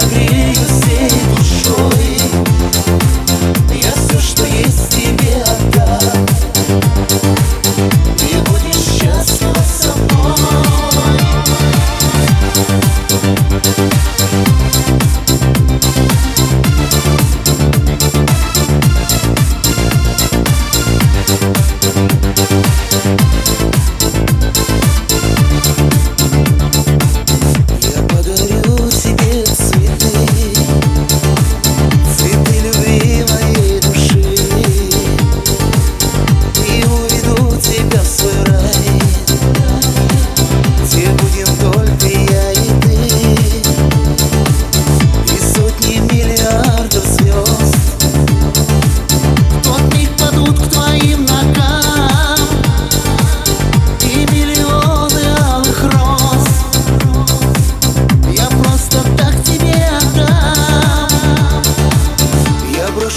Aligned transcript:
sangría 0.00 0.73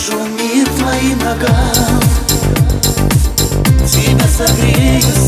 Мир 0.09 0.66
твоим 0.69 1.19
ногам. 1.19 2.02
Тебя 3.86 4.25
согрею 4.30 5.27